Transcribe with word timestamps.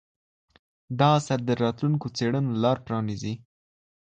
دا 0.99 1.09
اثر 1.19 1.39
د 1.45 1.49
راتلونکو 1.63 2.07
څېړنو 2.17 2.51
لار 2.63 2.77
پرانیزي. 2.85 3.33